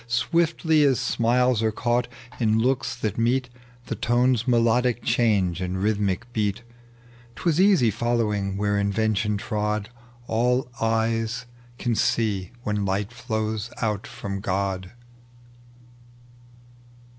Swiftly 0.07 0.83
as 0.83 0.99
smiles 0.99 1.61
are 1.61 1.71
caught 1.71 2.07
in 2.39 2.57
looks 2.57 2.95
that 2.95 3.19
meet, 3.19 3.49
The 3.85 3.93
tone's 3.93 4.47
melodic 4.47 5.03
change 5.03 5.61
and 5.61 5.77
rhythmic 5.79 6.25
beat: 6.33 6.63
'Twas 7.35 7.61
easy 7.61 7.91
following 7.91 8.57
where 8.57 8.79
invention 8.79 9.37
trod— 9.37 9.89
All 10.27 10.71
eyes 10.81 11.45
can 11.77 11.93
see 11.93 12.49
when 12.63 12.83
light 12.83 13.13
flows 13.13 13.69
out 13.79 14.07
from 14.07 14.39
God. 14.39 14.89